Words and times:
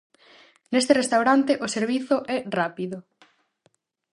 Neste 0.73 0.91
restaurante 1.01 1.51
o 1.65 1.67
servizo 1.75 2.15
é 2.37 2.39
rápido. 2.59 2.97